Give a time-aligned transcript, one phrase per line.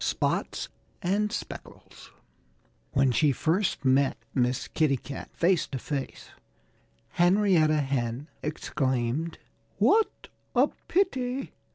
[0.01, 0.67] V SPOTS
[1.03, 2.09] AND SPECKLES
[2.93, 6.29] WHEN she first met Miss Kitty Cat face to face
[7.09, 9.37] Henrietta Hen exclaimed,
[9.77, 11.51] "What a pity!"